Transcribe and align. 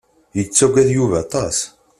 Yettagad 0.37 0.89
Yuba 0.93 1.17
aṭas. 1.23 1.57